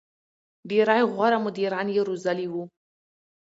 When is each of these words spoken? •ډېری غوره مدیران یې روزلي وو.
•ډېری 0.69 1.01
غوره 1.13 1.37
مدیران 1.45 1.87
یې 1.95 2.01
روزلي 2.09 2.47
وو. 2.49 2.63